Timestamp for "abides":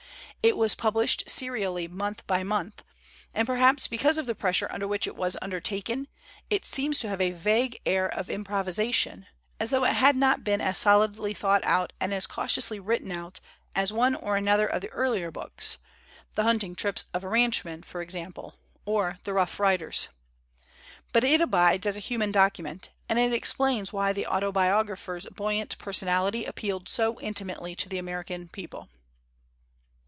21.39-21.85